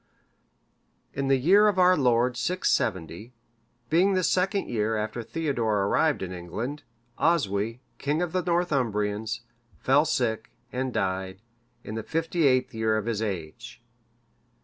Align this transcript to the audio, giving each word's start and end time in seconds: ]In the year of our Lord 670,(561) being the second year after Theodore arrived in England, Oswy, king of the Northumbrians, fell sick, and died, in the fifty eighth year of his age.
]In 1.13 1.27
the 1.27 1.37
year 1.37 1.67
of 1.67 1.77
our 1.77 1.95
Lord 1.95 2.33
670,(561) 2.33 3.31
being 3.91 4.13
the 4.15 4.23
second 4.23 4.67
year 4.67 4.97
after 4.97 5.21
Theodore 5.21 5.83
arrived 5.85 6.23
in 6.23 6.31
England, 6.31 6.81
Oswy, 7.19 7.81
king 7.99 8.19
of 8.19 8.31
the 8.31 8.41
Northumbrians, 8.41 9.41
fell 9.77 10.05
sick, 10.05 10.49
and 10.71 10.91
died, 10.91 11.39
in 11.83 11.93
the 11.93 12.01
fifty 12.01 12.47
eighth 12.47 12.73
year 12.73 12.97
of 12.97 13.05
his 13.05 13.21
age. 13.21 13.79